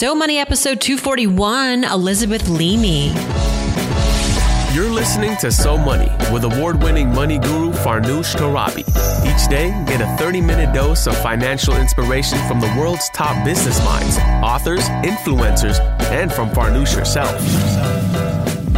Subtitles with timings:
[0.00, 3.08] So Money episode 241, Elizabeth Leamy.
[4.74, 8.80] You're listening to So Money with award winning money guru Farnoosh Torabi.
[9.26, 13.78] Each day, get a 30 minute dose of financial inspiration from the world's top business
[13.84, 15.78] minds, authors, influencers,
[16.10, 17.36] and from Farnoosh herself.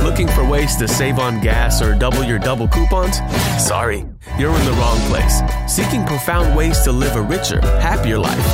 [0.03, 3.19] Looking for ways to save on gas or double your double coupons?
[3.65, 4.05] Sorry,
[4.41, 5.41] you're in the wrong place.
[5.73, 8.45] Seeking profound ways to live a richer, happier life.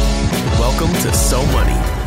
[0.61, 1.98] Welcome to So Money.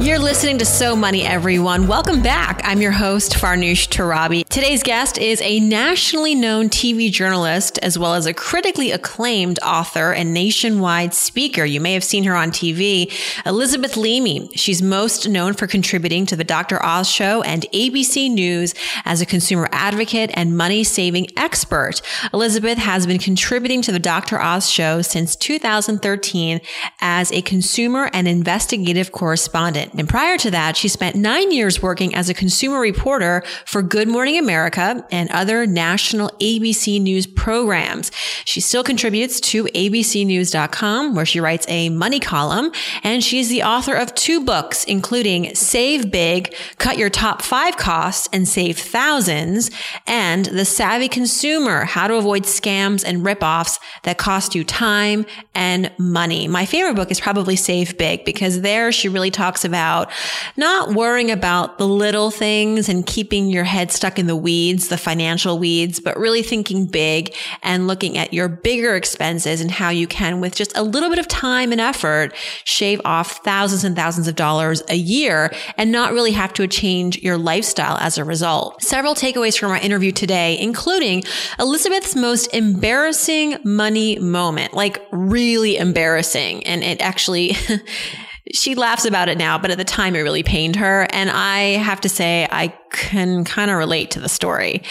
[0.00, 1.88] You're listening to So Money, everyone.
[1.88, 2.60] Welcome back.
[2.62, 4.48] I'm your host, Farnoosh Torabi.
[4.48, 10.12] Today's guest is a nationally known TV journalist, as well as a critically acclaimed author
[10.12, 11.64] and nationwide speaker.
[11.64, 13.12] You may have seen her on TV,
[13.44, 14.48] Elizabeth Leamy.
[14.54, 16.80] She's most known for contributing to the Dr.
[16.80, 22.02] Oz Show and ABC News as a consumer advocate and money saving expert.
[22.32, 24.40] Elizabeth has been contributing to the Dr.
[24.40, 26.60] Oz Show since 2013
[27.00, 29.87] as a consumer and investigative correspondent.
[29.96, 34.08] And prior to that, she spent nine years working as a consumer reporter for Good
[34.08, 38.10] Morning America and other national ABC News programs.
[38.44, 42.72] She still contributes to abcnews.com where she writes a money column
[43.02, 48.28] and she's the author of two books, including Save Big, Cut Your Top Five Costs
[48.32, 49.70] and Save Thousands
[50.06, 55.90] and The Savvy Consumer, How to Avoid Scams and Ripoffs that cost you time and
[55.98, 56.48] money.
[56.48, 60.10] My favorite book is probably Save Big because there she really talks about about
[60.56, 64.98] not worrying about the little things and keeping your head stuck in the weeds, the
[64.98, 70.08] financial weeds, but really thinking big and looking at your bigger expenses and how you
[70.08, 72.34] can, with just a little bit of time and effort,
[72.64, 77.22] shave off thousands and thousands of dollars a year and not really have to change
[77.22, 78.82] your lifestyle as a result.
[78.82, 81.22] Several takeaways from our interview today, including
[81.60, 86.66] Elizabeth's most embarrassing money moment, like really embarrassing.
[86.66, 87.56] And it actually,
[88.52, 91.06] she laughs about it now, but at the time it really pained her.
[91.10, 94.82] And I have to say, I can kind of relate to the story.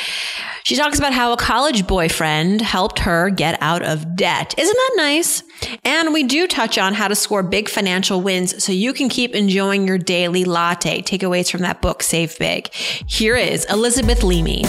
[0.63, 4.53] She talks about how a college boyfriend helped her get out of debt.
[4.57, 5.43] Isn't that nice?
[5.83, 9.33] And we do touch on how to score big financial wins so you can keep
[9.33, 11.01] enjoying your daily latte.
[11.01, 12.73] Takeaways from that book, Save Big.
[12.73, 14.63] Here is Elizabeth Leamy.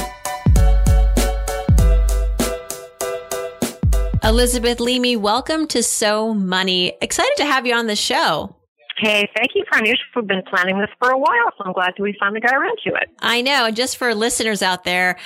[4.25, 6.93] Elizabeth Leamy, welcome to So Money.
[7.01, 8.58] Excited to have you on the show.
[9.01, 9.99] Hey, thank you, Farnoosh.
[10.17, 12.79] We've been planning this for a while, so I'm glad that we finally got around
[12.85, 13.09] to it.
[13.21, 13.67] I know.
[13.67, 15.17] And just for listeners out there,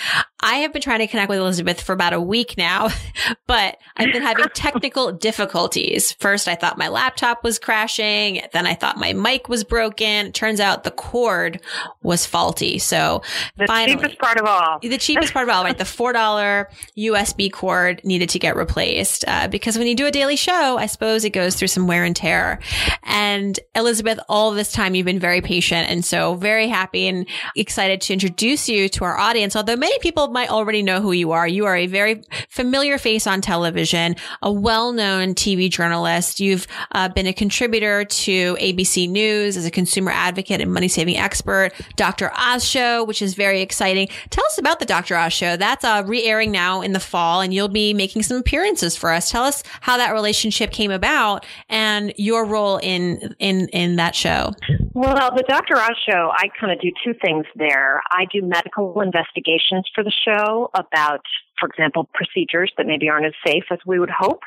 [0.41, 2.91] I have been trying to connect with Elizabeth for about a week now,
[3.47, 6.13] but I've been having technical difficulties.
[6.13, 8.43] First, I thought my laptop was crashing.
[8.53, 10.27] Then I thought my mic was broken.
[10.27, 11.61] It turns out the cord
[12.03, 12.79] was faulty.
[12.79, 13.23] So
[13.57, 14.81] the finally, cheapest part of all.
[14.83, 15.79] The cheapest part of all, right?
[15.79, 16.67] The $4
[16.99, 20.87] USB cord needed to get replaced, uh, because when you do a daily show, I
[20.87, 22.59] suppose it goes through some wear and tear.
[23.05, 25.89] And Elizabeth, all this time you've been very patient.
[25.89, 29.57] And so very happy and excited to introduce you to our audience.
[29.57, 31.47] Although many people might already know who you are.
[31.47, 36.41] You are a very familiar face on television, a well-known TV journalist.
[36.41, 41.17] You've uh, been a contributor to ABC News as a consumer advocate and money saving
[41.17, 42.31] expert, Dr.
[42.37, 44.09] Oz Show, which is very exciting.
[44.31, 45.17] Tell us about the Dr.
[45.17, 45.57] Oz Show.
[45.57, 49.31] That's uh, re-airing now in the fall and you'll be making some appearances for us.
[49.31, 54.15] Tell us how that relationship came about and your role in, in in in that
[54.15, 54.53] show?
[54.95, 55.77] Well, the Dr.
[55.77, 58.03] Oz show, I kind of do two things there.
[58.11, 61.23] I do medical investigations for the show about,
[61.59, 64.41] for example, procedures that maybe aren't as safe as we would hope.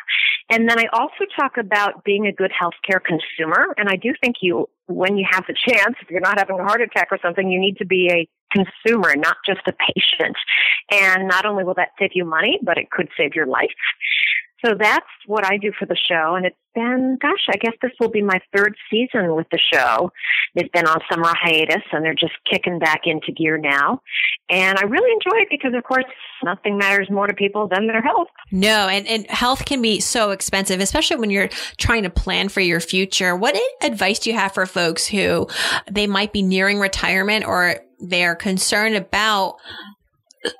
[0.49, 3.73] And then I also talk about being a good healthcare consumer.
[3.77, 6.63] And I do think you, when you have the chance, if you're not having a
[6.63, 10.37] heart attack or something, you need to be a consumer, not just a patient.
[10.91, 13.71] And not only will that save you money, but it could save your life.
[14.63, 16.35] So that's what I do for the show.
[16.35, 20.11] And it's been, gosh, I guess this will be my third season with the show.
[20.55, 24.01] They've been on summer hiatus and they're just kicking back into gear now.
[24.49, 26.05] And I really enjoy it because, of course,
[26.43, 28.27] nothing matters more to people than their health.
[28.51, 32.61] No, and, and health can be so expensive, especially when you're trying to plan for
[32.61, 33.35] your future.
[33.35, 35.47] What advice do you have for folks who
[35.89, 39.55] they might be nearing retirement or they're concerned about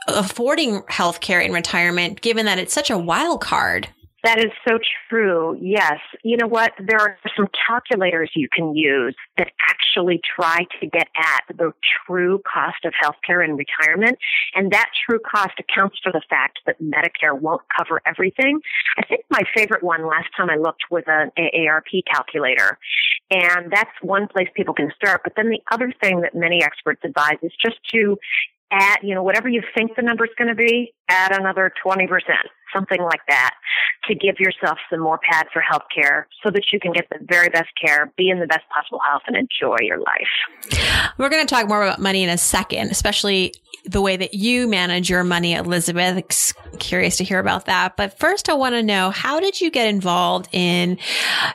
[0.07, 3.89] affording health care in retirement, given that it's such a wild card?
[4.25, 5.55] That is so true.
[5.61, 5.99] Yes.
[6.23, 6.73] You know what?
[6.79, 11.71] There are some calculators you can use that actually try to get at the
[12.07, 14.17] true cost of healthcare in retirement.
[14.55, 18.61] And that true cost accounts for the fact that Medicare won't cover everything.
[18.97, 22.79] I think my favorite one last time I looked was an AARP calculator.
[23.29, 25.21] And that's one place people can start.
[25.23, 28.17] But then the other thing that many experts advise is just to
[28.71, 32.07] add, you know, whatever you think the number is going to be, add another 20%.
[32.75, 33.51] Something like that
[34.07, 37.17] to give yourself some more pad for health care so that you can get the
[37.21, 41.11] very best care, be in the best possible health, and enjoy your life.
[41.17, 43.53] We're going to talk more about money in a second, especially
[43.85, 46.53] the way that you manage your money, Elizabeth.
[46.79, 47.95] Curious to hear about that.
[47.97, 50.97] But first, I want to know how did you get involved in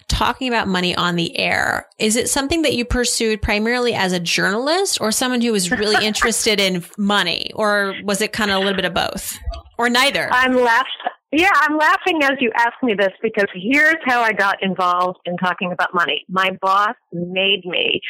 [0.08, 1.86] talking about money on the air?
[1.98, 6.04] Is it something that you pursued primarily as a journalist or someone who was really
[6.06, 7.50] interested in money?
[7.54, 9.38] Or was it kind of a little bit of both?
[9.80, 10.28] Or neither?
[10.30, 10.92] I'm laughing.
[11.32, 15.38] Yeah, I'm laughing as you ask me this because here's how I got involved in
[15.38, 16.26] talking about money.
[16.28, 18.02] My boss made me.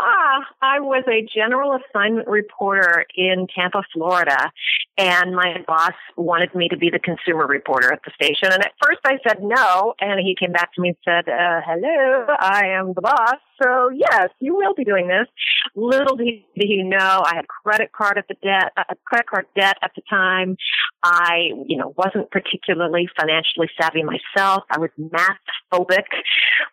[0.00, 4.50] Ah, I was a general assignment reporter in Tampa, Florida,
[4.98, 8.52] and my boss wanted me to be the consumer reporter at the station.
[8.52, 11.60] And at first I said no, and he came back to me and said, uh,
[11.64, 13.36] hello, I am the boss.
[13.62, 15.28] So yes, you will be doing this.
[15.74, 19.76] Little did he know I had credit card at the debt, uh, credit card debt
[19.82, 20.56] at the time.
[21.02, 24.64] I, you know, wasn't particularly financially savvy myself.
[24.70, 25.38] I was math
[25.72, 26.04] phobic,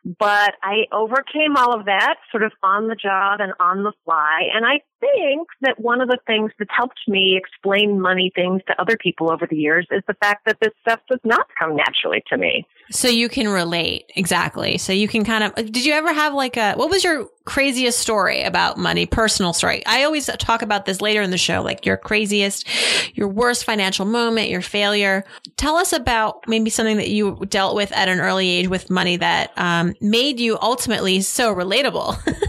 [0.03, 4.49] but I overcame all of that sort of on the job and on the fly.
[4.53, 8.81] And I think that one of the things that's helped me explain money things to
[8.81, 12.23] other people over the years is the fact that this stuff does not come naturally
[12.29, 12.65] to me.
[12.91, 14.11] So you can relate.
[14.15, 14.77] Exactly.
[14.77, 17.99] So you can kind of, did you ever have like a, what was your craziest
[17.99, 19.85] story about money, personal story?
[19.85, 22.67] I always talk about this later in the show, like your craziest,
[23.15, 25.23] your worst financial moment, your failure.
[25.57, 29.17] Tell us about maybe something that you dealt with at an early age with money
[29.17, 32.17] that um, made you ultimately so relatable.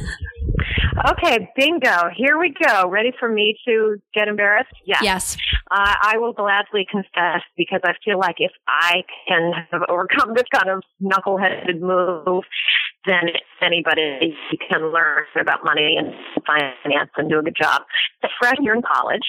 [1.08, 2.10] Okay, bingo.
[2.14, 2.88] Here we go.
[2.88, 4.72] Ready for me to get embarrassed?
[4.84, 5.00] Yes.
[5.02, 5.36] Yes.
[5.70, 10.44] Uh, I will gladly confess because I feel like if I can have overcome this
[10.52, 12.44] kind of knuckleheaded move,
[13.06, 13.30] then
[13.62, 14.36] anybody
[14.68, 16.12] can learn about money and
[16.46, 17.82] finance and do a good job.
[18.22, 19.24] The freshman year in college,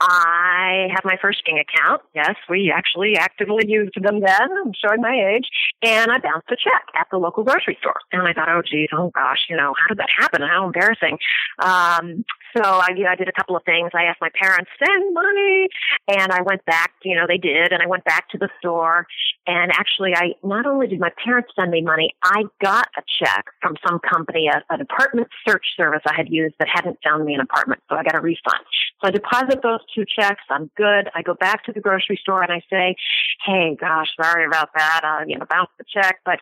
[0.00, 2.02] I have my first Ging account.
[2.14, 4.48] Yes, we actually actively used them then.
[4.64, 5.48] I'm showing my age.
[5.82, 8.00] And I bounced a check at the local grocery store.
[8.12, 10.42] And I thought, oh, geez, oh gosh, you know, how did that happen?
[10.42, 11.18] How embarrassing.
[11.60, 12.24] Um,
[12.56, 13.90] so I, you know, I did a couple of things.
[13.94, 15.68] I asked my parents, send money.
[16.08, 17.72] And I went back, you know, they did.
[17.72, 19.06] And I went back to the store.
[19.46, 23.46] And actually, I not only did my parents send me money, I got a check
[23.60, 27.34] from some company, a, an apartment search service I had used that hadn't found me
[27.34, 27.82] an apartment.
[27.88, 28.64] So I got a refund.
[29.04, 30.42] So I deposit those two checks.
[30.50, 31.10] I'm good.
[31.14, 32.96] I go back to the grocery store and I say,
[33.44, 35.00] Hey, gosh, sorry about that.
[35.04, 36.40] Uh, you know, bounce the check, but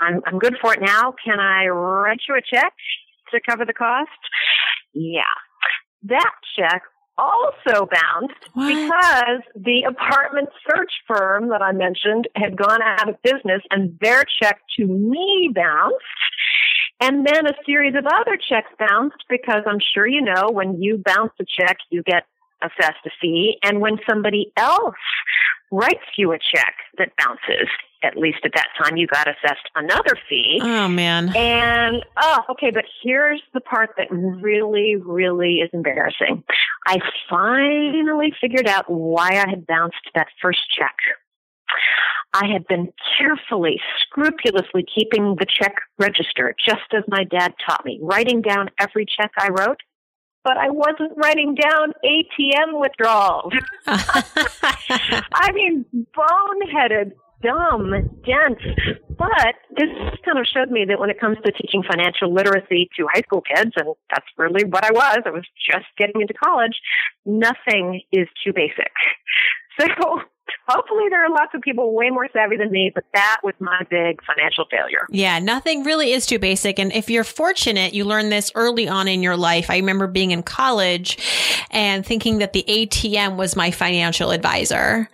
[0.00, 1.14] I'm, I'm good for it now.
[1.22, 2.72] Can I write you a check
[3.32, 4.10] to cover the cost?
[4.94, 5.22] Yeah.
[6.04, 6.82] That check
[7.18, 8.68] also bounced what?
[8.68, 14.24] because the apartment search firm that I mentioned had gone out of business and their
[14.40, 15.96] check to me bounced.
[17.00, 21.00] And then a series of other checks bounced because I'm sure you know when you
[21.04, 22.24] bounce a check, you get
[22.62, 23.58] assessed a fee.
[23.62, 24.94] And when somebody else
[25.70, 27.68] writes you a check that bounces,
[28.02, 30.58] at least at that time, you got assessed another fee.
[30.62, 31.34] Oh, man.
[31.36, 36.42] And, oh, okay, but here's the part that really, really is embarrassing.
[36.86, 36.98] I
[37.28, 40.94] finally figured out why I had bounced that first check.
[42.34, 47.98] I had been carefully, scrupulously keeping the check register, just as my dad taught me,
[48.02, 49.80] writing down every check I wrote
[50.48, 53.52] but I wasn't writing down ATM withdrawals.
[53.86, 55.84] I mean,
[56.16, 57.90] boneheaded, dumb,
[58.24, 58.62] dense.
[59.10, 59.88] But this
[60.24, 63.42] kind of showed me that when it comes to teaching financial literacy to high school
[63.42, 66.80] kids, and that's really what I was, I was just getting into college,
[67.26, 68.92] nothing is too basic.
[69.80, 69.86] So
[70.66, 73.82] hopefully there are lots of people way more savvy than me, but that was my
[73.90, 75.06] big financial failure.
[75.10, 76.78] Yeah, nothing really is too basic.
[76.78, 79.70] And if you're fortunate, you learn this early on in your life.
[79.70, 81.18] I remember being in college
[81.70, 85.08] and thinking that the ATM was my financial advisor,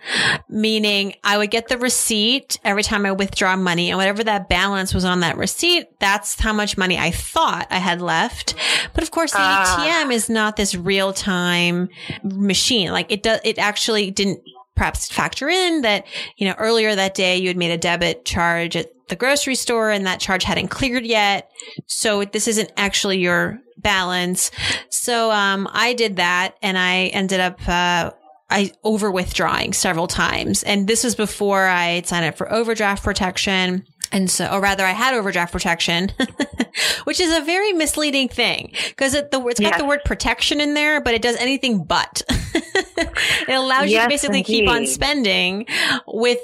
[0.49, 4.93] meaning I would get the receipt every time I withdraw money and whatever that balance
[4.93, 8.55] was on that receipt, that's how much money I thought I had left.
[8.93, 11.89] But of course, the uh, ATM is not this real time
[12.23, 12.91] machine.
[12.91, 14.41] Like it does, it actually didn't
[14.75, 16.05] perhaps factor in that,
[16.37, 19.91] you know, earlier that day you had made a debit charge at the grocery store
[19.91, 21.51] and that charge hadn't cleared yet.
[21.87, 24.51] So this isn't actually your balance.
[24.89, 28.11] So, um, I did that and I ended up, uh,
[28.49, 30.63] I over withdrawing several times.
[30.63, 33.85] And this was before I signed up for overdraft protection.
[34.11, 36.11] And so, or rather, I had overdraft protection,
[37.05, 39.77] which is a very misleading thing because it, the, it's got yeah.
[39.77, 42.21] the word protection in there, but it does anything but.
[42.55, 45.65] it allows you to basically keep on spending
[46.07, 46.39] with,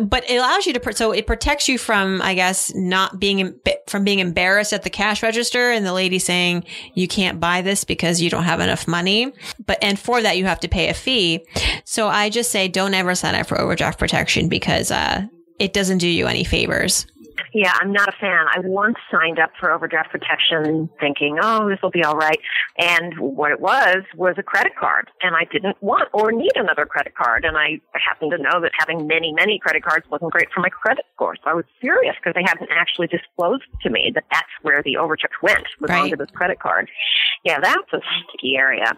[0.00, 4.04] but it allows you to, so it protects you from, I guess, not being, from
[4.04, 8.20] being embarrassed at the cash register and the lady saying you can't buy this because
[8.20, 9.32] you don't have enough money.
[9.66, 11.46] But, and for that, you have to pay a fee.
[11.84, 15.26] So I just say don't ever sign up for overdraft protection because, uh,
[15.58, 17.06] it doesn't do you any favors.
[17.54, 18.46] Yeah, I'm not a fan.
[18.48, 22.38] I once signed up for overdraft protection thinking, oh, this will be all right.
[22.78, 25.08] And what it was was a credit card.
[25.22, 27.44] And I didn't want or need another credit card.
[27.44, 30.68] And I happened to know that having many, many credit cards wasn't great for my
[30.70, 31.36] credit score.
[31.36, 34.96] So I was furious because they hadn't actually disclosed to me that that's where the
[34.96, 36.02] overdraft went, was Right.
[36.04, 36.88] onto this credit card.
[37.44, 38.92] Yeah, that's a sticky area.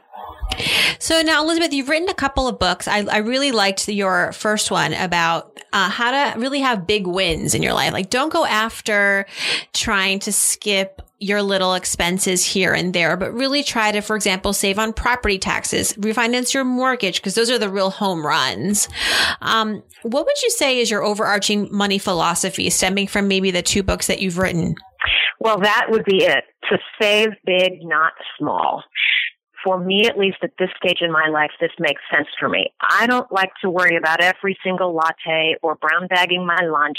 [0.98, 2.86] So now, Elizabeth, you've written a couple of books.
[2.86, 7.54] I, I really liked your first one about uh, how to really have big wins
[7.54, 7.92] in your life.
[7.92, 9.26] Like, don't go after
[9.72, 14.52] trying to skip your little expenses here and there, but really try to, for example,
[14.52, 18.88] save on property taxes, refinance your mortgage, because those are the real home runs.
[19.40, 23.82] Um, what would you say is your overarching money philosophy stemming from maybe the two
[23.82, 24.74] books that you've written?
[25.41, 26.45] Well, that would be it.
[26.71, 28.83] To save big, not small.
[29.62, 32.71] For me, at least at this stage in my life, this makes sense for me.
[32.83, 36.99] I don't like to worry about every single latte or brown bagging my lunch.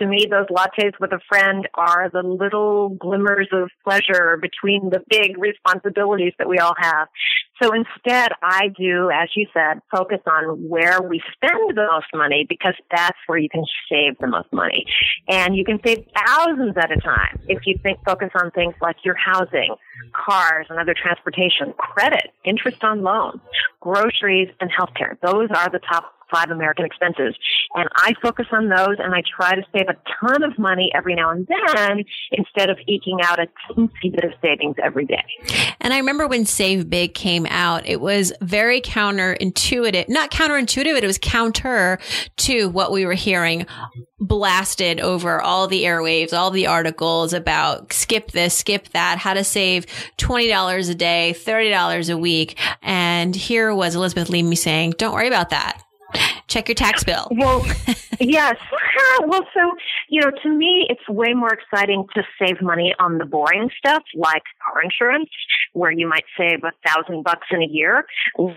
[0.00, 5.00] To me, those lattes with a friend are the little glimmers of pleasure between the
[5.08, 7.06] big responsibilities that we all have.
[7.60, 12.46] So instead, I do, as you said, focus on where we spend the most money
[12.48, 14.84] because that's where you can save the most money.
[15.28, 18.96] And you can save thousands at a time if you think, focus on things like
[19.04, 19.74] your housing,
[20.12, 23.40] cars and other transportation, credit, interest on loans,
[23.80, 25.18] groceries, and healthcare.
[25.20, 27.34] Those are the top five American expenses.
[27.74, 31.14] And I focus on those and I try to save a ton of money every
[31.14, 35.24] now and then instead of eking out a teensy bit of savings every day.
[35.80, 41.04] And I remember when Save Big came out, it was very counterintuitive, not counterintuitive, but
[41.04, 41.98] it was counter
[42.38, 43.66] to what we were hearing
[44.20, 49.44] blasted over all the airwaves, all the articles about skip this, skip that, how to
[49.44, 49.86] save
[50.18, 52.58] $20 a day, $30 a week.
[52.82, 55.82] And here was Elizabeth Leamy saying, don't worry about that.
[56.48, 57.28] Check your tax bill.
[57.30, 57.64] Well,
[58.20, 58.56] yes.
[59.26, 59.60] Well, so,
[60.08, 64.02] you know, to me, it's way more exciting to save money on the boring stuff
[64.14, 65.28] like car insurance,
[65.74, 68.04] where you might save a thousand bucks in a year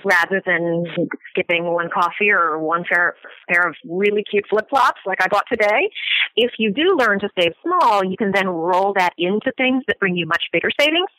[0.04, 0.86] rather than
[1.30, 3.16] skipping one coffee or one pair,
[3.50, 5.90] pair of really cute flip flops like I bought today.
[6.36, 10.00] If you do learn to save small, you can then roll that into things that
[10.00, 11.10] bring you much bigger savings.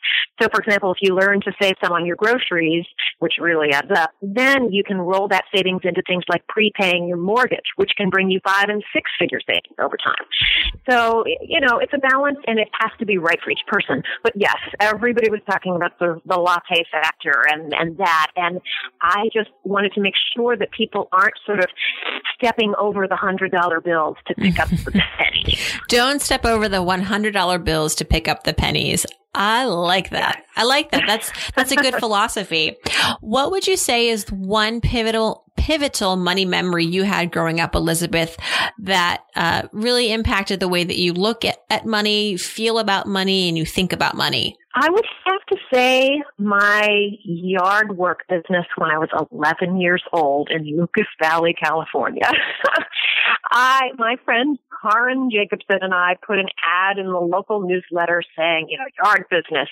[0.41, 2.85] So, for example, if you learn to save some on your groceries,
[3.19, 7.17] which really adds up, then you can roll that savings into things like prepaying your
[7.17, 10.25] mortgage, which can bring you five and six figure savings over time.
[10.89, 14.03] So, you know, it's a balance and it has to be right for each person.
[14.23, 18.27] But yes, everybody was talking about the, the latte factor and, and that.
[18.35, 18.61] And
[19.01, 21.67] I just wanted to make sure that people aren't sort of
[22.35, 25.79] stepping over the hundred dollar bills to pick up the pennies.
[25.87, 29.05] Don't step over the $100 bills to pick up the pennies.
[29.39, 30.45] I like that.
[30.55, 31.03] I like that.
[31.05, 32.75] That's that's a good philosophy.
[33.21, 38.35] What would you say is one pivotal pivotal money memory you had growing up, Elizabeth,
[38.79, 43.47] that uh, really impacted the way that you look at, at money, feel about money,
[43.47, 44.57] and you think about money?
[44.79, 46.87] I would have to say my
[47.23, 52.29] yard work business when I was 11 years old in Lucas Valley, California.
[53.51, 58.67] I, my friend Karen Jacobson and I put an ad in the local newsletter saying,
[58.69, 59.69] you know, yard business.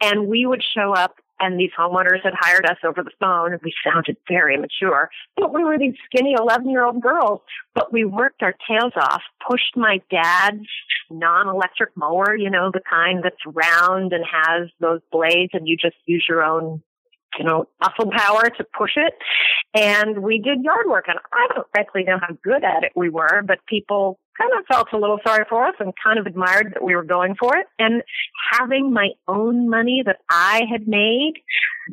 [0.00, 3.60] And we would show up and these homeowners had hired us over the phone and
[3.62, 5.10] we sounded very mature.
[5.36, 7.40] But we were these skinny 11 year old girls,
[7.74, 10.66] but we worked our tails off, pushed my dad's
[11.10, 15.96] non-electric mower, you know, the kind that's round and has those blades and you just
[16.06, 16.82] use your own
[17.38, 19.14] you know, muscle power to push it.
[19.74, 21.06] And we did yard work.
[21.08, 24.66] And I don't frankly know how good at it we were, but people kind of
[24.66, 27.56] felt a little sorry for us and kind of admired that we were going for
[27.56, 27.66] it.
[27.78, 28.02] And
[28.52, 31.34] having my own money that I had made,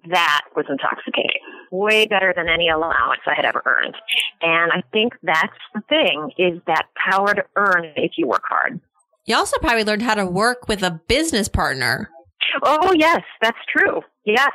[0.10, 1.42] that was intoxicating.
[1.72, 3.96] Way better than any allowance I had ever earned.
[4.42, 8.80] And I think that's the thing is that power to earn if you work hard.
[9.26, 12.10] You also probably learned how to work with a business partner.
[12.64, 14.02] Oh, yes, that's true.
[14.26, 14.52] Yes.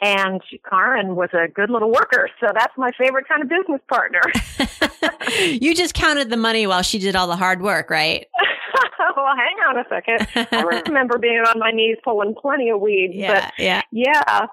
[0.00, 2.28] And Karen was a good little worker.
[2.40, 4.20] So that's my favorite kind of business partner.
[5.60, 8.26] you just counted the money while she did all the hard work, right?
[9.16, 10.48] well, hang on a second.
[10.52, 13.14] I remember being on my knees pulling plenty of weeds.
[13.14, 13.82] Yeah, but yeah.
[13.90, 14.46] Yeah.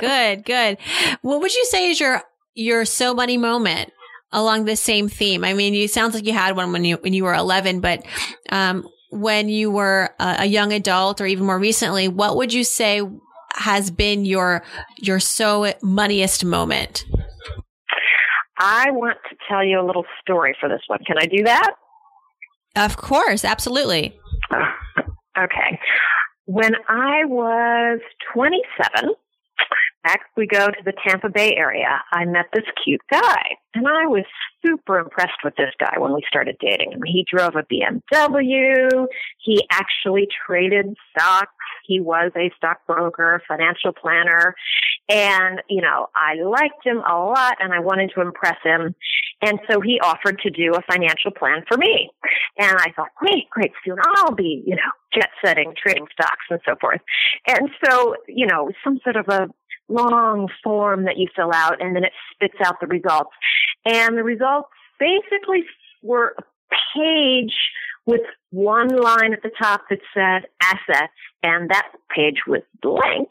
[0.00, 0.78] good, good.
[1.22, 2.22] What would you say is your
[2.54, 3.92] your so money moment
[4.32, 5.44] along this same theme?
[5.44, 8.04] I mean, you sounds like you had one when you when you were 11, but
[8.50, 12.64] um, when you were a, a young adult or even more recently, what would you
[12.64, 13.02] say
[13.54, 14.62] has been your
[14.98, 17.04] your so moneyest moment?
[18.58, 21.00] I want to tell you a little story for this one.
[21.06, 21.74] Can I do that?
[22.74, 24.18] Of course, absolutely.
[24.50, 25.78] Uh, okay.
[26.46, 28.00] When I was
[28.32, 29.14] 27,
[30.06, 33.42] back we go to the Tampa Bay area, I met this cute guy.
[33.74, 34.24] And I was
[34.64, 37.00] super impressed with this guy when we started dating.
[37.04, 39.06] He drove a BMW.
[39.38, 41.52] He actually traded stocks.
[41.84, 44.54] He was a stockbroker, financial planner.
[45.08, 48.94] And, you know, I liked him a lot and I wanted to impress him.
[49.42, 52.10] And so he offered to do a financial plan for me.
[52.58, 56.60] And I thought, great, great, soon I'll be, you know, jet setting, trading stocks and
[56.64, 57.00] so forth.
[57.46, 59.48] And so, you know, some sort of a
[59.88, 63.30] long form that you fill out and then it spits out the results.
[63.84, 65.64] And the results basically
[66.02, 66.42] were a
[66.96, 67.54] page
[68.06, 71.12] with one line at the top that said assets
[71.42, 73.28] and that page was blank.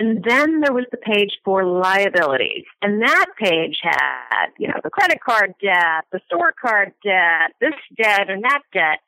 [0.00, 2.64] And then there was the page for liabilities.
[2.82, 7.74] And that page had, you know, the credit card debt, the store card debt, this
[7.96, 8.98] debt and that debt.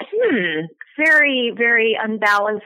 [0.00, 0.66] Hmm,
[0.98, 2.64] very, very unbalanced,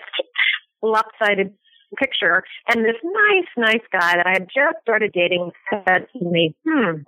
[0.83, 1.53] lopsided
[1.97, 2.43] picture.
[2.69, 7.03] And this nice, nice guy that I had just started dating said to me, hmm,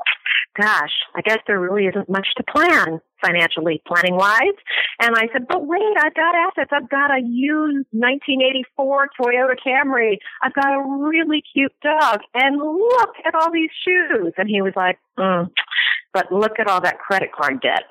[0.60, 4.56] gosh, I guess there really isn't much to plan financially, planning wise.
[5.00, 6.70] And I said, but wait, I've got assets.
[6.72, 10.18] I've got a used 1984 Toyota Camry.
[10.42, 12.20] I've got a really cute dog.
[12.34, 14.32] And look at all these shoes.
[14.36, 15.50] And he was like, mm,
[16.12, 17.84] but look at all that credit card debt.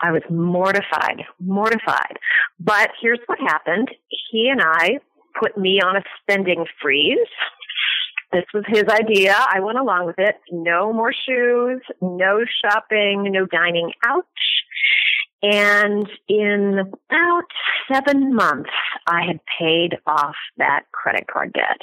[0.00, 2.18] I was mortified, mortified.
[2.60, 3.88] But here's what happened.
[4.30, 4.98] He and I
[5.38, 7.18] put me on a spending freeze.
[8.32, 9.34] This was his idea.
[9.36, 10.36] I went along with it.
[10.50, 14.26] No more shoes, no shopping, no dining out.
[15.42, 17.44] And in about
[17.92, 18.70] seven months,
[19.06, 21.80] I had paid off that credit card debt.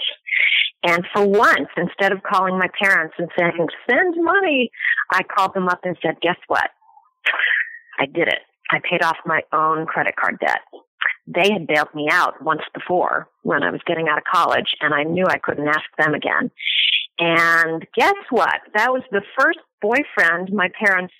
[0.83, 4.69] And for once, instead of calling my parents and saying, send money,
[5.11, 6.71] I called them up and said, guess what?
[7.99, 8.39] I did it.
[8.69, 10.59] I paid off my own credit card debt
[11.27, 14.93] they had bailed me out once before when I was getting out of college, and
[14.93, 16.51] I knew I couldn't ask them again.
[17.19, 18.59] And guess what?
[18.73, 21.13] That was the first boyfriend my parents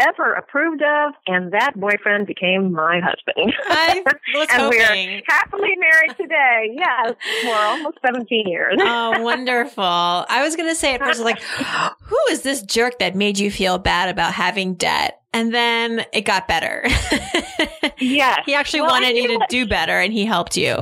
[0.00, 3.54] ever approved of, and that boyfriend became my husband.
[3.68, 4.02] I
[4.34, 4.78] was and hoping.
[4.78, 6.74] we're happily married today.
[6.74, 7.14] Yes,
[7.44, 8.76] for almost 17 years.
[8.80, 9.84] oh, wonderful.
[9.84, 11.40] I was going to say at first, like,
[12.02, 15.20] who is this jerk that made you feel bad about having debt?
[15.34, 16.84] And then it got better.
[17.98, 18.40] yes.
[18.46, 20.80] He actually Well, wanted you to do better and he helped you.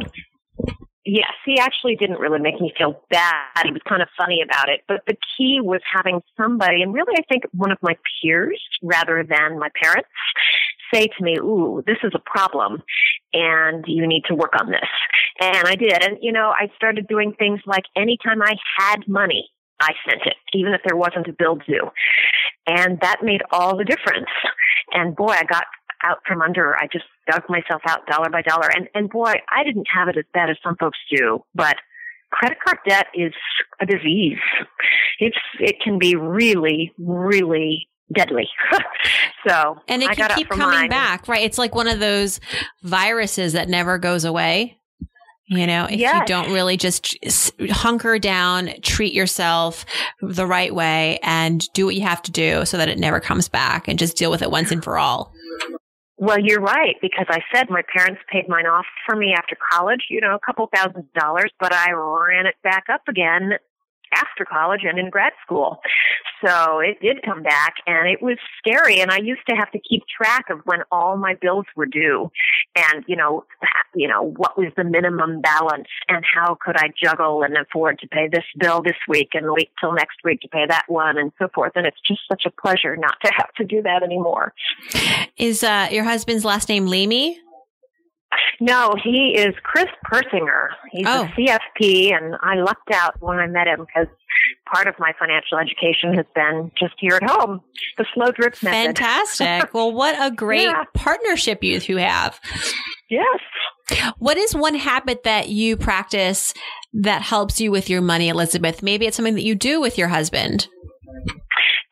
[1.04, 3.64] Yes, he actually didn't really make me feel bad.
[3.64, 4.82] He was kind of funny about it.
[4.86, 9.24] But the key was having somebody, and really I think one of my peers rather
[9.28, 10.08] than my parents,
[10.94, 12.82] say to me, ooh, this is a problem
[13.32, 14.88] and you need to work on this.
[15.40, 16.04] And I did.
[16.04, 19.48] And, you know, I started doing things like anytime I had money,
[19.82, 21.90] I sent it, even if there wasn't a bill due.
[22.66, 24.30] And that made all the difference.
[24.92, 25.64] And boy, I got
[26.04, 26.76] out from under.
[26.76, 28.68] I just dug myself out dollar by dollar.
[28.68, 31.76] And, and boy, I didn't have it as bad as some folks do, but
[32.30, 33.32] credit card debt is
[33.80, 34.38] a disease.
[35.18, 38.48] It's, it can be really, really deadly.
[39.46, 40.90] so And it can keep coming mine.
[40.90, 41.42] back, right?
[41.42, 42.40] It's like one of those
[42.82, 44.78] viruses that never goes away.
[45.52, 47.14] You know, if you don't really just
[47.70, 49.84] hunker down, treat yourself
[50.20, 53.48] the right way and do what you have to do so that it never comes
[53.48, 55.32] back and just deal with it once and for all.
[56.16, 60.06] Well, you're right because I said my parents paid mine off for me after college,
[60.08, 63.52] you know, a couple thousand dollars, but I ran it back up again
[64.14, 65.80] after college and in grad school.
[66.44, 69.78] So it did come back and it was scary and I used to have to
[69.78, 72.30] keep track of when all my bills were due
[72.74, 73.44] and, you know,
[73.94, 78.08] you know, what was the minimum balance and how could I juggle and afford to
[78.08, 81.32] pay this bill this week and wait till next week to pay that one and
[81.38, 81.72] so forth.
[81.74, 84.52] And it's just such a pleasure not to have to do that anymore.
[85.36, 87.38] Is uh, your husband's last name Leamy?
[88.60, 90.68] No, he is Chris Persinger.
[90.90, 91.24] He's Oh.
[91.24, 94.06] a CFP, and I lucked out when I met him because
[94.72, 97.60] part of my financial education has been just here at home,
[97.98, 98.96] the slow drip method.
[98.98, 99.72] Fantastic.
[99.74, 100.84] well, what a great Yeah.
[100.94, 102.40] partnership you two have.
[103.10, 103.40] Yes.
[104.18, 106.54] What is one habit that you practice
[106.94, 108.82] that helps you with your money, Elizabeth?
[108.82, 110.68] Maybe it's something that you do with your husband.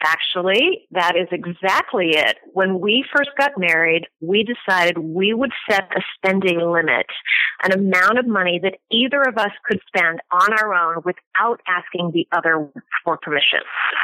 [0.03, 2.37] Actually, that is exactly it.
[2.53, 7.07] When we first got married, we decided we would set a spending limit,
[7.63, 12.13] an amount of money that either of us could spend on our own without asking
[12.15, 12.69] the other
[13.05, 13.61] for permission.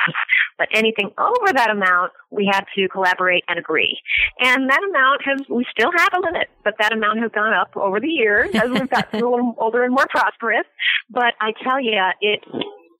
[0.58, 4.00] But anything over that amount, we had to collaborate and agree.
[4.40, 7.76] And that amount has, we still have a limit, but that amount has gone up
[7.76, 10.64] over the years as we've gotten a little older and more prosperous.
[11.10, 12.40] But I tell you, it,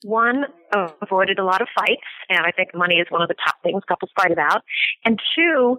[0.07, 3.35] one, uh, avoided a lot of fights, and I think money is one of the
[3.45, 4.63] top things couples fight about.
[5.05, 5.79] And two,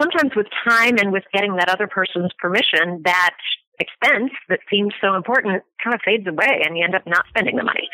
[0.00, 3.34] sometimes with time and with getting that other person's permission, that
[3.78, 7.56] expense that seems so important kind of fades away and you end up not spending
[7.56, 7.88] the money.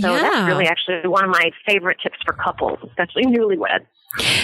[0.00, 0.22] So yeah.
[0.22, 3.86] that's really actually one of my favorite tips for couples, especially newlyweds.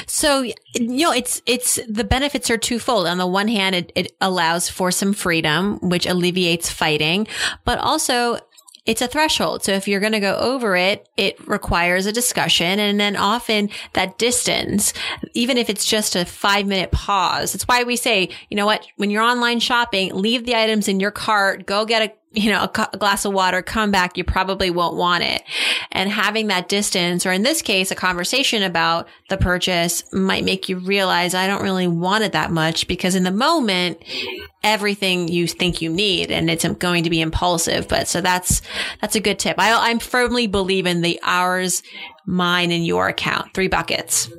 [0.07, 3.07] So, you know, it's, it's, the benefits are twofold.
[3.07, 7.29] On the one hand, it, it allows for some freedom, which alleviates fighting,
[7.65, 8.39] but also
[8.89, 9.63] it's a threshold.
[9.63, 13.69] So if you're going to go over it, it requires a discussion and then often
[13.93, 14.95] that distance,
[15.35, 17.55] even if it's just a five minute pause.
[17.55, 18.87] It's why we say, you know what?
[18.97, 22.63] When you're online shopping, leave the items in your cart, go get a you know,
[22.63, 25.43] a, a, glass of water, come back, you probably won't want it.
[25.91, 30.69] And having that distance, or in this case, a conversation about the purchase might make
[30.69, 34.01] you realize I don't really want it that much because in the moment,
[34.63, 37.89] everything you think you need and it's um, going to be impulsive.
[37.89, 38.63] But so that's,
[39.01, 39.59] that's a good tip.
[39.59, 41.83] I, I firmly believe in the ours,
[42.25, 44.31] mine, and your account, three buckets.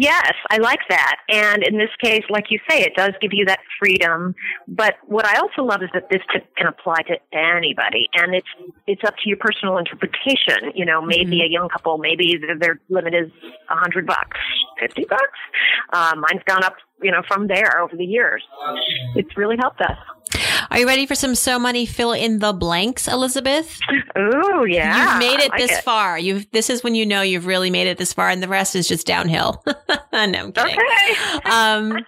[0.00, 1.16] Yes, I like that.
[1.28, 4.36] And in this case, like you say, it does give you that freedom.
[4.68, 6.22] But what I also love is that this
[6.56, 8.46] can apply to anybody, and it's
[8.86, 10.70] it's up to your personal interpretation.
[10.76, 11.46] You know, maybe mm-hmm.
[11.46, 13.32] a young couple, maybe their limit is
[13.70, 14.38] a hundred bucks,
[14.78, 15.38] fifty bucks.
[15.92, 18.44] Uh, mine's gone up, you know, from there over the years.
[19.16, 19.98] It's really helped us.
[20.70, 23.78] Are you ready for some so money fill in the blanks, Elizabeth?
[24.16, 25.84] Oh yeah, you've made it like this it.
[25.84, 26.18] far.
[26.18, 28.76] You've this is when you know you've really made it this far, and the rest
[28.76, 29.62] is just downhill.
[29.66, 29.78] no,
[30.12, 30.78] I'm kidding.
[30.78, 31.50] Okay.
[31.50, 31.98] um,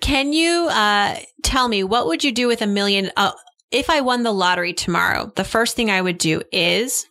[0.00, 3.10] can you uh, tell me what would you do with a million?
[3.16, 3.32] Uh,
[3.70, 7.06] if I won the lottery tomorrow, the first thing I would do is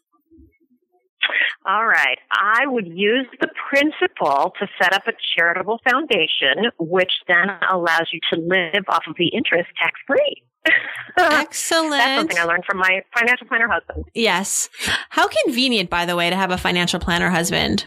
[1.66, 2.18] all right.
[2.32, 8.20] I would use the principal to set up a charitable foundation, which then allows you
[8.34, 10.44] to live off of the interest tax free.
[11.18, 11.92] Excellent.
[11.92, 14.06] That's something I learned from my financial planner husband.
[14.14, 14.70] Yes.
[15.10, 17.86] How convenient, by the way, to have a financial planner husband.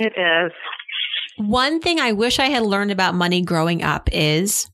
[0.00, 0.52] It is.
[1.38, 4.70] One thing I wish I had learned about money growing up is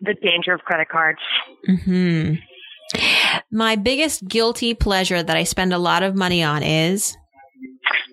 [0.00, 1.20] the danger of credit cards.
[1.66, 2.34] Hmm.
[3.50, 7.16] My biggest guilty pleasure that I spend a lot of money on is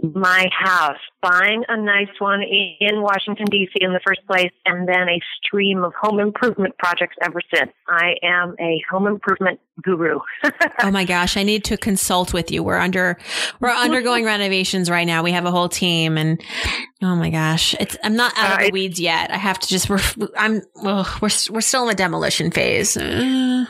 [0.03, 3.71] my house, buying a nice one in Washington, D.C.
[3.75, 7.71] in the first place, and then a stream of home improvement projects ever since.
[7.87, 10.19] I am a home improvement guru.
[10.81, 12.63] oh my gosh, I need to consult with you.
[12.63, 13.17] We're under,
[13.61, 15.23] we're undergoing renovations right now.
[15.23, 16.43] We have a whole team and
[17.01, 19.31] oh my gosh, it's, I'm not out uh, of the weeds yet.
[19.31, 20.01] I have to just, we're,
[20.37, 22.97] I'm, we're, we're still in the demolition phase.
[22.97, 23.65] Uh.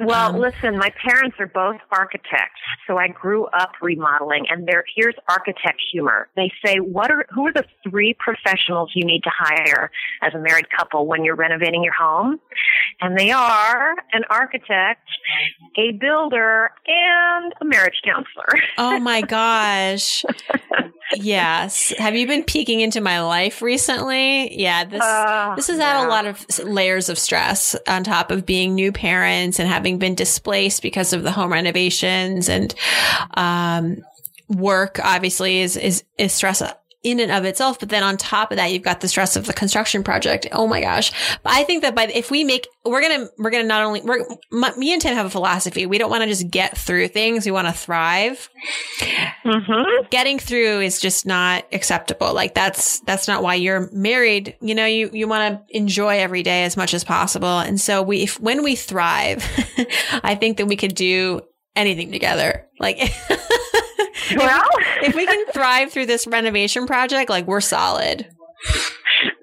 [0.00, 4.84] Well, um, listen, my parents are both architects, so I grew up remodeling, and there
[4.94, 5.14] here's
[5.48, 6.28] architect humor.
[6.36, 9.90] They say, "What are who are the three professionals you need to hire
[10.22, 12.40] as a married couple when you're renovating your home?"
[13.00, 15.08] And they are an architect,
[15.76, 18.60] a builder, and a marriage counselor.
[18.76, 20.24] Oh my gosh.
[21.14, 21.92] yes.
[21.98, 24.58] Have you been peeking into my life recently?
[24.58, 26.06] Yeah, this uh, this has had yeah.
[26.06, 30.14] a lot of layers of stress on top of being new parents and having been
[30.14, 32.74] displaced because of the home renovations and
[33.34, 34.02] um,
[34.48, 36.62] work obviously is is is stress
[37.02, 37.78] in and of itself.
[37.78, 40.46] But then on top of that, you've got the stress of the construction project.
[40.52, 41.12] Oh my gosh.
[41.42, 43.84] But I think that by, if we make, we're going to, we're going to not
[43.84, 45.86] only, we're, my, me and Tim have a philosophy.
[45.86, 47.46] We don't want to just get through things.
[47.46, 48.48] We want to thrive.
[49.44, 50.08] Mm-hmm.
[50.10, 52.34] Getting through is just not acceptable.
[52.34, 54.56] Like that's, that's not why you're married.
[54.60, 57.60] You know, you, you want to enjoy every day as much as possible.
[57.60, 59.44] And so we, if, when we thrive,
[60.24, 61.42] I think that we could do
[61.76, 62.66] anything together.
[62.80, 62.98] Like,
[64.36, 64.68] well,
[65.02, 68.26] if, if we can thrive through this renovation project, like we're solid.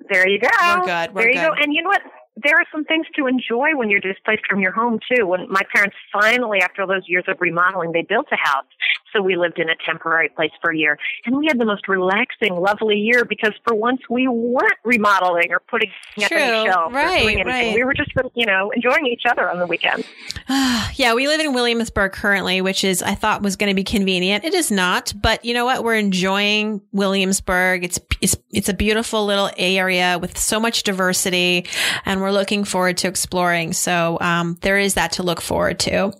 [0.10, 0.50] There you go.
[0.62, 1.16] We're good.
[1.16, 1.48] We're there you good.
[1.48, 1.54] go.
[1.62, 2.02] And you know what?
[2.46, 5.26] There are some things to enjoy when you're displaced from your home too.
[5.26, 8.66] When my parents finally, after all those years of remodeling, they built a house.
[9.12, 11.88] So we lived in a temporary place for a year and we had the most
[11.88, 15.90] relaxing, lovely year because for once we weren't remodeling or putting
[16.24, 17.68] up any shelf right, or doing anything.
[17.68, 17.76] Right.
[17.76, 20.06] We were just, you know, enjoying each other on the weekends.
[20.96, 21.14] yeah.
[21.14, 24.44] We live in Williamsburg currently, which is, I thought was going to be convenient.
[24.44, 25.84] It is not, but you know what?
[25.84, 27.86] We're enjoying Williamsburg.
[27.86, 31.66] It's, it's, it's a beautiful little area with so much diversity
[32.06, 33.74] and we're looking forward to exploring.
[33.74, 36.14] So um, there is that to look forward to.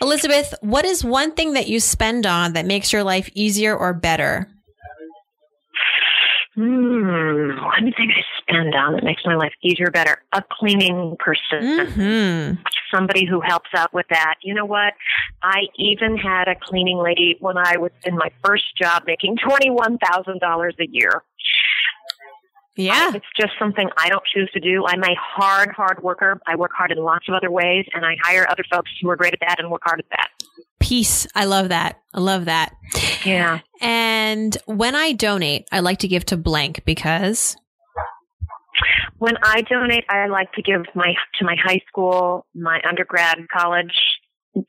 [0.00, 3.92] Elizabeth, what is one thing that you spend on that makes your life easier or
[3.92, 4.48] better?
[6.54, 10.18] Hmm, anything I spend on that makes my life easier, better.
[10.32, 11.62] A cleaning person.
[11.62, 12.62] Mm-hmm.
[12.94, 14.34] Somebody who helps out with that.
[14.42, 14.92] You know what?
[15.42, 20.72] I even had a cleaning lady when I was in my first job making $21,000
[20.78, 21.22] a year.
[22.76, 23.10] Yeah.
[23.12, 24.84] I, it's just something I don't choose to do.
[24.86, 26.40] I'm a hard, hard worker.
[26.46, 29.16] I work hard in lots of other ways, and I hire other folks who are
[29.16, 30.28] great at that and work hard at that.
[30.80, 31.26] Peace.
[31.34, 32.00] I love that.
[32.14, 32.74] I love that.
[33.24, 33.60] Yeah.
[33.80, 37.56] And when I donate, I like to give to blank because
[39.18, 43.94] when I donate, I like to give my to my high school, my undergrad, college,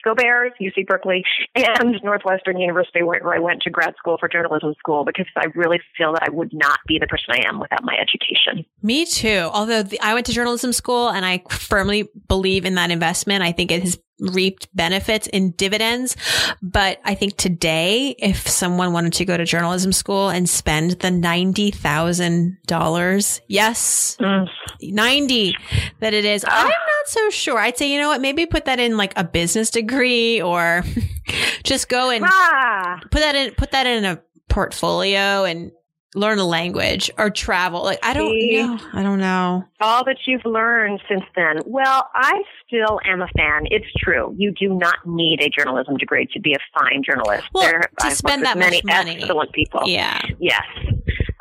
[0.03, 1.23] Go Bears, UC Berkeley,
[1.55, 5.79] and Northwestern University, where I went to grad school for journalism school, because I really
[5.97, 8.65] feel that I would not be the person I am without my education.
[8.81, 9.49] Me too.
[9.53, 13.43] Although the, I went to journalism school and I firmly believe in that investment.
[13.43, 16.17] I think it has reaped benefits in dividends.
[16.61, 21.09] But I think today, if someone wanted to go to journalism school and spend the
[21.09, 24.47] $90,000, yes, mm.
[24.81, 25.55] 90
[25.99, 27.59] that it is, I'm not so sure.
[27.59, 30.83] I'd say, you know what, maybe put that in like a business degree or
[31.63, 32.99] just go and ah.
[33.11, 35.71] put that in, put that in a portfolio and
[36.15, 37.83] learn a language or travel?
[37.83, 38.79] Like I don't See, know.
[38.93, 39.63] I don't know.
[39.81, 41.59] All that you've learned since then.
[41.65, 43.63] Well, I still am a fan.
[43.65, 44.33] It's true.
[44.37, 47.45] You do not need a journalism degree to be a fine journalist.
[47.53, 49.17] Well, there, to I've spend that many money.
[49.17, 49.81] excellent people.
[49.85, 50.21] Yeah.
[50.39, 50.63] Yes.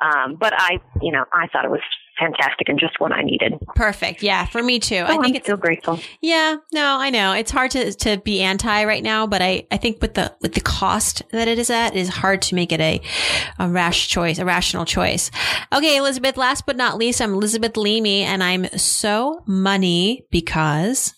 [0.03, 1.81] Um, but I, you know, I thought it was
[2.22, 3.54] fantastic and just what I needed.
[3.74, 4.22] Perfect.
[4.22, 4.96] Yeah, for me too.
[4.96, 5.98] Oh, I think I'm it's still grateful.
[6.20, 7.32] Yeah, no, I know.
[7.32, 10.54] It's hard to to be anti right now, but I I think with the with
[10.54, 13.00] the cost that it is at, it is hard to make it a
[13.58, 15.30] a rash choice, a rational choice.
[15.72, 21.14] Okay, Elizabeth, last but not least, I'm Elizabeth Leamy and I'm so money because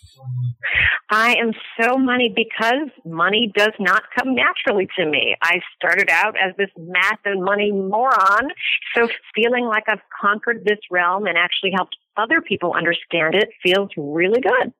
[1.10, 5.36] I am so money because money does not come naturally to me.
[5.42, 8.50] I started out as this math and money moron,
[8.94, 13.90] so feeling like I've conquered this realm and actually helped other people understand it feels
[13.96, 14.72] really good.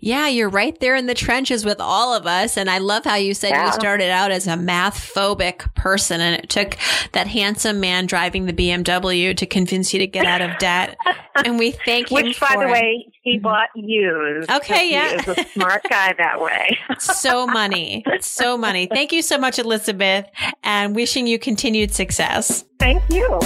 [0.00, 2.56] Yeah, you're right there in the trenches with all of us.
[2.56, 3.66] And I love how you said yeah.
[3.66, 6.76] you started out as a math phobic person and it took
[7.12, 10.96] that handsome man driving the BMW to convince you to get out of debt.
[11.44, 12.70] and we thank him Which, by the it.
[12.70, 13.42] way, he mm-hmm.
[13.42, 14.50] bought used.
[14.50, 15.10] Okay, yeah.
[15.10, 16.78] He is a smart guy that way.
[16.98, 18.04] so money.
[18.20, 18.86] So money.
[18.86, 20.26] Thank you so much, Elizabeth,
[20.62, 22.64] and wishing you continued success.
[22.78, 23.40] Thank you.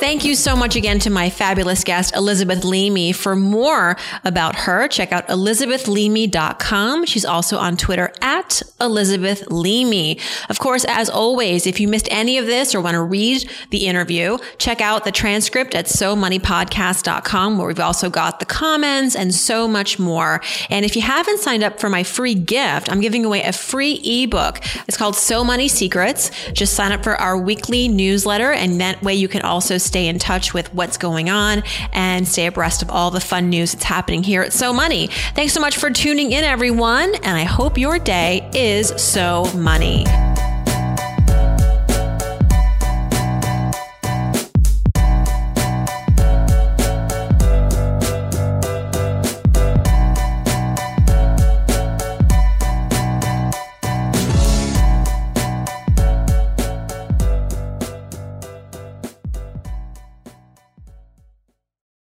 [0.00, 3.12] Thank you so much again to my fabulous guest, Elizabeth Leamy.
[3.12, 7.04] For more about her, check out elizabethleamy.com.
[7.04, 10.18] She's also on Twitter at Elizabeth Leamy.
[10.48, 13.86] Of course, as always, if you missed any of this or want to read the
[13.86, 19.68] interview, check out the transcript at somoneypodcast.com where we've also got the comments and so
[19.68, 20.40] much more.
[20.70, 24.00] And if you haven't signed up for my free gift, I'm giving away a free
[24.02, 24.60] ebook.
[24.88, 26.30] It's called So Money Secrets.
[26.52, 30.20] Just sign up for our weekly newsletter and that way you can also stay in
[30.20, 34.22] touch with what's going on and stay abreast of all the fun news that's happening
[34.22, 35.08] here at So Money.
[35.34, 40.04] Thanks so much for tuning in, everyone, and I hope your day is so money.